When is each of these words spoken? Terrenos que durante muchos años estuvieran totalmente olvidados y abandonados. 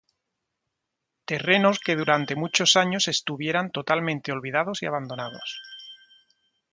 Terrenos 1.29 1.77
que 1.79 1.95
durante 1.95 2.35
muchos 2.35 2.75
años 2.75 3.07
estuvieran 3.07 3.69
totalmente 3.69 4.31
olvidados 4.31 4.81
y 4.81 4.87
abandonados. 4.87 5.59